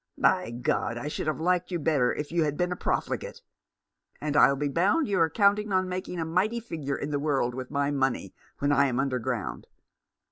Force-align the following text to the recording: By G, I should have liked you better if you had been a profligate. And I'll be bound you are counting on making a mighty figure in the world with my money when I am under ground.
By 0.17 0.49
G, 0.49 0.71
I 0.71 1.07
should 1.09 1.27
have 1.27 1.39
liked 1.39 1.69
you 1.69 1.77
better 1.77 2.11
if 2.11 2.31
you 2.31 2.43
had 2.43 2.57
been 2.57 2.71
a 2.71 2.75
profligate. 2.75 3.43
And 4.19 4.35
I'll 4.35 4.55
be 4.55 4.67
bound 4.67 5.07
you 5.07 5.19
are 5.19 5.29
counting 5.29 5.71
on 5.71 5.87
making 5.87 6.19
a 6.19 6.25
mighty 6.25 6.59
figure 6.59 6.97
in 6.97 7.11
the 7.11 7.19
world 7.19 7.53
with 7.53 7.69
my 7.69 7.91
money 7.91 8.33
when 8.57 8.71
I 8.71 8.87
am 8.87 8.99
under 8.99 9.19
ground. 9.19 9.67